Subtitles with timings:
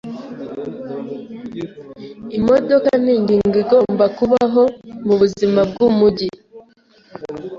[2.37, 4.63] Imodoka ningingo igomba kubaho
[5.05, 6.29] mubuzima bwumujyi.